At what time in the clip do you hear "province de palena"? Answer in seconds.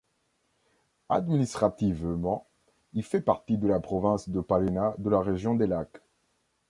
3.79-4.95